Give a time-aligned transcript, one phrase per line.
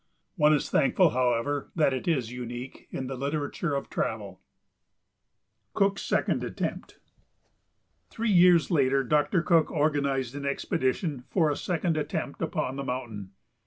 [0.35, 4.39] One is thankful, however, that it is unique in the literature of travel.
[4.39, 6.97] [Sidenote: Cook's Second Attempt]
[8.09, 13.33] Three years later Doctor Cook organized an expedition for a second attempt upon the mountain.